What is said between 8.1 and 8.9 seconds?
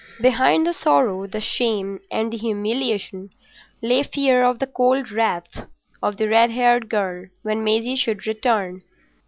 return.